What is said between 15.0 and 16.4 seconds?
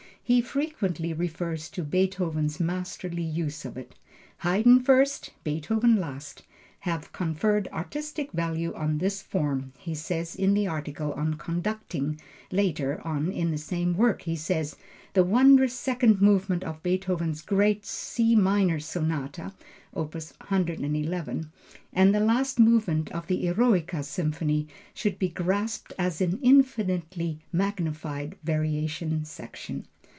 "the wondrous second